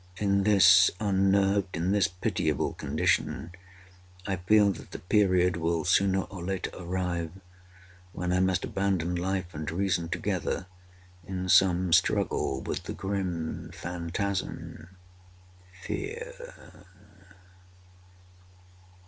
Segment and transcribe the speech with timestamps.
[0.17, 7.29] In this unnerved—in this pitiable condition—I feel that the period will sooner or later arrive
[8.11, 10.65] when I must abandon life and reason together,
[11.27, 14.87] in some struggle with the grim phantasm,
[15.83, 16.85] FEAR."